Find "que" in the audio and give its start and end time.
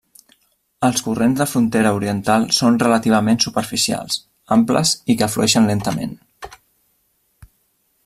5.21-5.33